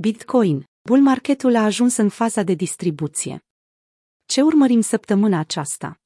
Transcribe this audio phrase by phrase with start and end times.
[0.00, 0.64] Bitcoin.
[0.88, 3.44] Bull marketul a ajuns în faza de distribuție.
[4.24, 6.00] Ce urmărim săptămâna aceasta?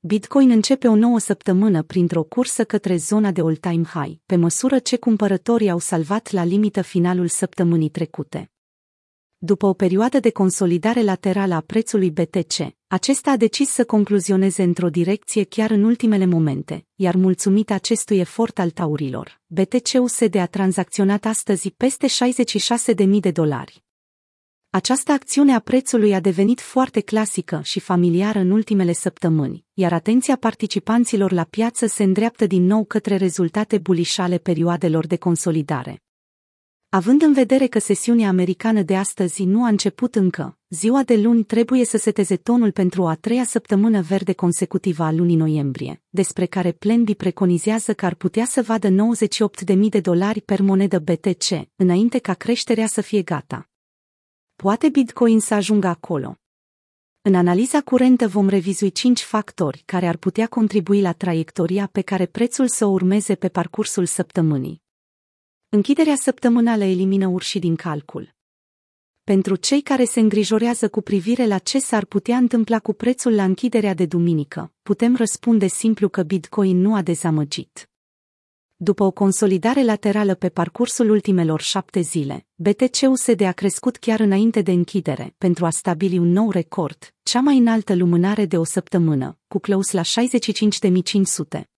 [0.00, 4.96] Bitcoin începe o nouă săptămână printr-o cursă către zona de all-time high, pe măsură ce
[4.96, 8.50] cumpărătorii au salvat la limită finalul săptămânii trecute.
[9.44, 14.88] După o perioadă de consolidare laterală a prețului BTC, acesta a decis să concluzioneze într-o
[14.88, 21.70] direcție chiar în ultimele momente, iar mulțumit acestui efort al taurilor, BTC-USD a tranzacționat astăzi
[21.70, 23.84] peste 66.000 de dolari.
[24.70, 30.36] Această acțiune a prețului a devenit foarte clasică și familiară în ultimele săptămâni, iar atenția
[30.36, 36.02] participanților la piață se îndreaptă din nou către rezultate bulișale perioadelor de consolidare.
[36.94, 41.44] Având în vedere că sesiunea americană de astăzi nu a început încă, ziua de luni
[41.44, 46.46] trebuie să seteze tonul pentru o a treia săptămână verde consecutivă a lunii noiembrie, despre
[46.46, 52.18] care Plenby preconizează că ar putea să vadă 98.000 de dolari per monedă BTC, înainte
[52.18, 53.70] ca creșterea să fie gata.
[54.56, 56.36] Poate Bitcoin să ajungă acolo.
[57.22, 62.26] În analiza curentă vom revizui cinci factori care ar putea contribui la traiectoria pe care
[62.26, 64.81] prețul să o urmeze pe parcursul săptămânii.
[65.74, 68.34] Închiderea săptămânală elimină urșii din calcul.
[69.24, 73.44] Pentru cei care se îngrijorează cu privire la ce s-ar putea întâmpla cu prețul la
[73.44, 77.90] închiderea de duminică, putem răspunde simplu că Bitcoin nu a dezamăgit.
[78.76, 84.72] După o consolidare laterală pe parcursul ultimelor șapte zile, BTC-USD a crescut chiar înainte de
[84.72, 89.58] închidere pentru a stabili un nou record, cea mai înaltă lumânare de o săptămână, cu
[89.58, 91.72] close la 65.500.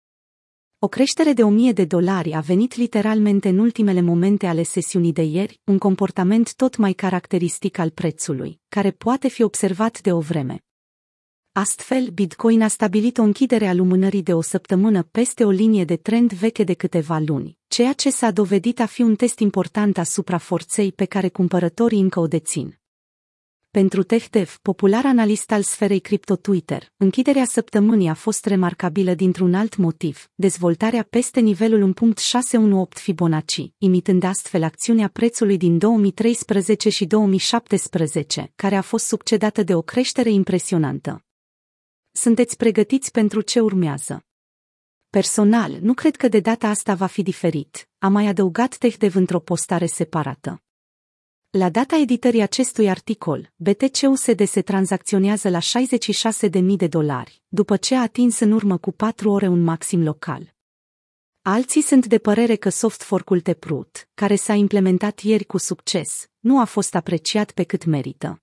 [0.85, 5.23] O creștere de 1000 de dolari a venit literalmente în ultimele momente ale sesiunii de
[5.23, 10.65] ieri, un comportament tot mai caracteristic al prețului, care poate fi observat de o vreme.
[11.53, 15.97] Astfel, Bitcoin a stabilit o închidere a lumânării de o săptămână peste o linie de
[15.97, 20.39] trend veche de câteva luni, ceea ce s-a dovedit a fi un test important asupra
[20.39, 22.79] forței pe care cumpărătorii încă o dețin.
[23.81, 29.77] Pentru TechDev, popular analist al sferei cripto Twitter, închiderea săptămânii a fost remarcabilă dintr-un alt
[29.77, 38.77] motiv, dezvoltarea peste nivelul 1.618 Fibonacci, imitând astfel acțiunea prețului din 2013 și 2017, care
[38.77, 41.25] a fost succedată de o creștere impresionantă.
[42.13, 44.25] Sunteți pregătiți pentru ce urmează?
[45.11, 49.41] Personal, nu cred că de data asta va fi diferit, a mai adăugat TechDev într-o
[49.41, 50.64] postare separată.
[51.57, 58.01] La data editării acestui articol, BTC-USD se tranzacționează la 66.000 de dolari, după ce a
[58.01, 60.55] atins în urmă cu 4 ore un maxim local.
[61.43, 66.61] Alții sunt de părere că soft fork-ul Taproot, care s-a implementat ieri cu succes, nu
[66.61, 68.43] a fost apreciat pe cât merită.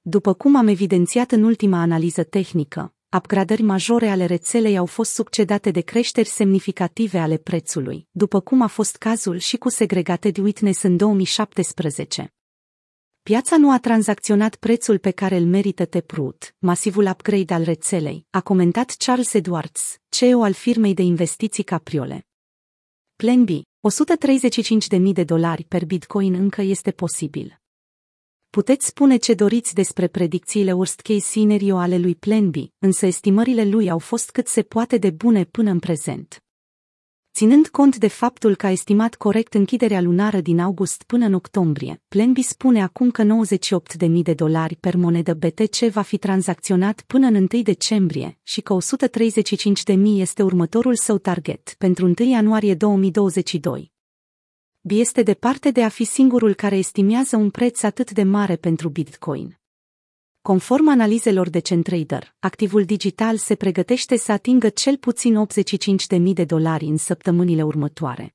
[0.00, 5.70] După cum am evidențiat în ultima analiză tehnică, upgradări majore ale rețelei au fost succedate
[5.70, 10.82] de creșteri semnificative ale prețului, după cum a fost cazul și cu segregate de Witness
[10.82, 12.32] în 2017.
[13.22, 18.40] Piața nu a tranzacționat prețul pe care îl merită Taproot, masivul upgrade al rețelei, a
[18.40, 22.26] comentat Charles Edwards, CEO al firmei de investiții Capriole.
[23.16, 27.61] Plan B, 135.000 de dolari per bitcoin încă este posibil.
[28.58, 33.64] Puteți spune ce doriți despre predicțiile worst case scenario ale lui Plan B, însă estimările
[33.64, 36.42] lui au fost cât se poate de bune până în prezent.
[37.34, 42.02] Ținând cont de faptul că a estimat corect închiderea lunară din august până în octombrie,
[42.08, 47.26] Plan B spune acum că 98.000 de dolari per monedă BTC va fi tranzacționat până
[47.26, 48.76] în 1 decembrie și că
[49.92, 53.91] 135.000 este următorul său target pentru 1 ianuarie 2022.
[54.84, 58.88] B este departe de a fi singurul care estimează un preț atât de mare pentru
[58.88, 59.60] Bitcoin.
[60.40, 65.46] Conform analizelor de Centrader, activul digital se pregătește să atingă cel puțin
[66.18, 68.34] 85.000 de dolari în săptămânile următoare.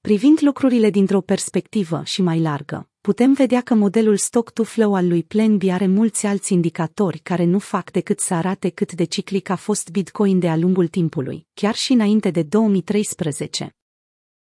[0.00, 5.56] Privind lucrurile dintr-o perspectivă și mai largă, putem vedea că modelul stock-to-flow al lui Plan
[5.56, 9.56] B are mulți alți indicatori care nu fac decât să arate cât de ciclic a
[9.56, 13.74] fost Bitcoin de-a lungul timpului, chiar și înainte de 2013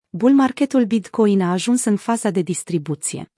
[0.09, 3.31] bull marketul Bitcoin a ajuns în faza de distribuție.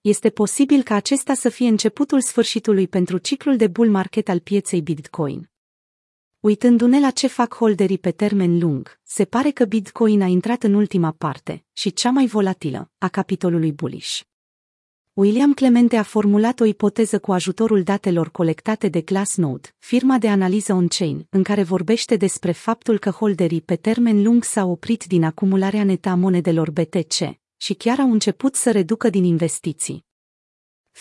[0.00, 4.82] Este posibil ca acesta să fie începutul sfârșitului pentru ciclul de bull market al pieței
[4.82, 5.50] Bitcoin.
[6.40, 10.74] Uitându-ne la ce fac holderii pe termen lung, se pare că Bitcoin a intrat în
[10.74, 14.20] ultima parte, și cea mai volatilă, a capitolului bullish.
[15.12, 20.72] William Clemente a formulat o ipoteză cu ajutorul datelor colectate de Glassnode, firma de analiză
[20.72, 25.84] on-chain, în care vorbește despre faptul că holderii pe termen lung s-au oprit din acumularea
[25.84, 30.08] netă a monedelor BTC și chiar au început să reducă din investiții.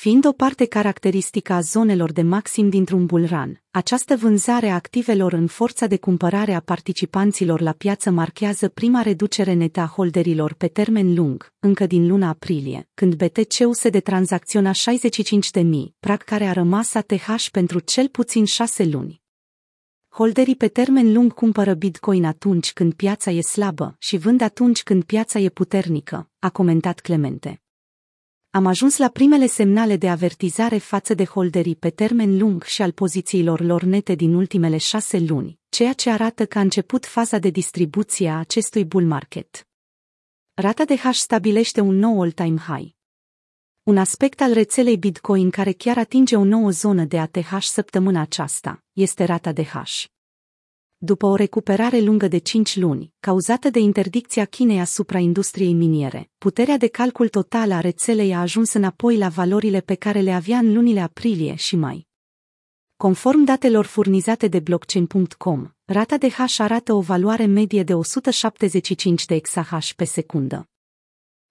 [0.02, 5.48] Fiind o parte caracteristică a zonelor de maxim dintr-un bulran, această vânzare a activelor în
[5.48, 11.14] forța de cumpărare a participanților la piață marchează prima reducere netă a holderilor pe termen
[11.14, 15.62] lung, încă din luna aprilie, când BTC se tranzacționa 65.000,
[16.00, 19.22] prag care a rămas ATH pentru cel puțin șase luni.
[20.10, 25.04] Holderii pe termen lung cumpără Bitcoin atunci când piața e slabă și vând atunci când
[25.04, 27.62] piața e puternică, a comentat Clemente.
[28.52, 32.92] Am ajuns la primele semnale de avertizare față de holderii pe termen lung și al
[32.92, 37.50] pozițiilor lor nete din ultimele șase luni, ceea ce arată că a început faza de
[37.50, 39.68] distribuție a acestui bull market.
[40.54, 42.96] Rata de hash stabilește un nou all-time high.
[43.84, 48.84] Un aspect al rețelei Bitcoin care chiar atinge o nouă zonă de ATH săptămâna aceasta
[48.94, 50.06] este rata de hash
[51.02, 56.78] după o recuperare lungă de 5 luni, cauzată de interdicția Chinei asupra industriei miniere, puterea
[56.78, 60.74] de calcul totală a rețelei a ajuns înapoi la valorile pe care le avea în
[60.74, 62.08] lunile aprilie și mai.
[62.98, 69.36] Conform datelor furnizate de blockchain.com, rata de hash arată o valoare medie de 175 de
[69.36, 70.70] exahash pe secundă.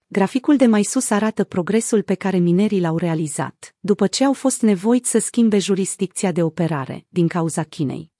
[0.07, 4.61] Graficul de mai sus arată progresul pe care minerii l-au realizat, după ce au fost
[4.61, 8.11] nevoiți să schimbe jurisdicția de operare, din cauza Chinei.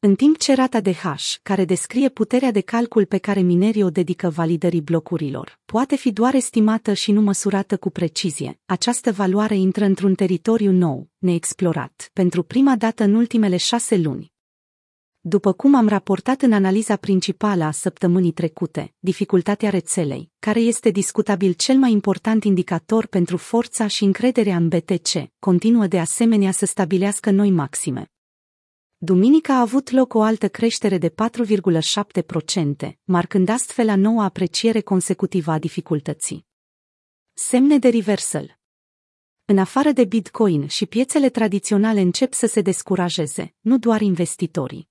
[0.00, 3.90] În timp ce rata de hash, care descrie puterea de calcul pe care minerii o
[3.90, 9.84] dedică validării blocurilor, poate fi doar estimată și nu măsurată cu precizie, această valoare intră
[9.84, 14.32] într-un teritoriu nou, neexplorat, pentru prima dată în ultimele șase luni.
[15.20, 21.52] După cum am raportat în analiza principală a săptămânii trecute, dificultatea rețelei, care este discutabil
[21.52, 27.30] cel mai important indicator pentru forța și încrederea în BTC, continuă de asemenea să stabilească
[27.30, 28.10] noi maxime.
[29.00, 35.50] Duminica a avut loc o altă creștere de 4,7%, marcând astfel a noua apreciere consecutivă
[35.50, 36.46] a dificultății.
[37.32, 38.58] Semne de reversal
[39.44, 44.88] În afară de Bitcoin și piețele tradiționale încep să se descurajeze, nu doar investitorii.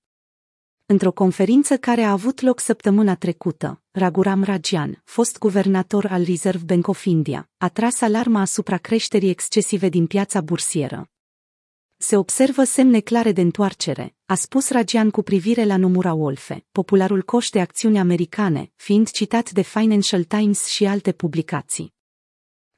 [0.86, 6.88] Într-o conferință care a avut loc săptămâna trecută, Raguram Rajan, fost guvernator al Reserve Bank
[6.88, 11.10] of India, a tras alarma asupra creșterii excesive din piața bursieră,
[12.00, 17.22] se observă semne clare de întoarcere, a spus Ragian cu privire la Nomura Wolfe, popularul
[17.22, 21.94] coș de acțiuni americane, fiind citat de Financial Times și alte publicații.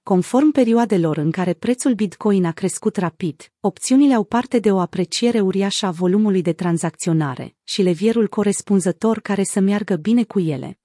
[0.03, 5.41] Conform perioadelor în care prețul Bitcoin a crescut rapid, opțiunile au parte de o apreciere
[5.41, 10.79] uriașă a volumului de tranzacționare și levierul corespunzător care să meargă bine cu ele.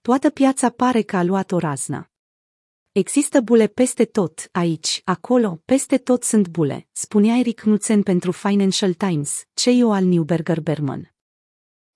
[0.00, 2.10] Toată piața pare că a luat o raznă.
[2.96, 8.92] Există bule peste tot, aici, acolo, peste tot sunt bule, spunea Eric Knudsen pentru Financial
[8.92, 11.14] Times, CEO al Newberger Berman.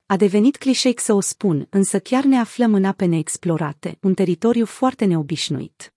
[0.07, 4.65] A devenit clișeic să o spun, însă chiar ne aflăm în ape neexplorate, un teritoriu
[4.65, 5.95] foarte neobișnuit.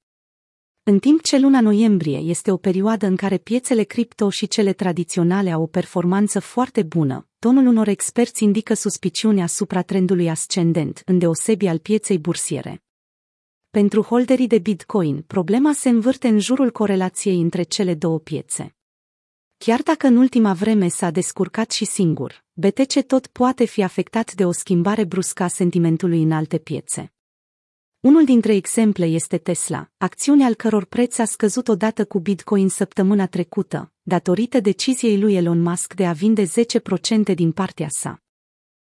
[0.83, 5.51] În timp ce luna noiembrie este o perioadă în care piețele cripto și cele tradiționale
[5.51, 11.79] au o performanță foarte bună, tonul unor experți indică suspiciune asupra trendului ascendent, îndeosebi al
[11.79, 12.83] pieței bursiere.
[13.79, 18.75] Pentru holderii de Bitcoin, problema se învârte în jurul corelației între cele două piețe.
[19.57, 24.45] Chiar dacă în ultima vreme s-a descurcat și singur, BTC tot poate fi afectat de
[24.45, 27.13] o schimbare bruscă a sentimentului în alte piețe.
[27.99, 33.27] Unul dintre exemple este Tesla, acțiunea al căror preț a scăzut odată cu Bitcoin săptămâna
[33.27, 38.22] trecută, datorită deciziei lui Elon Musk de a vinde 10% din partea sa.